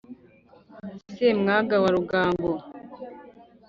[1.13, 2.51] Semwaga wa Rugango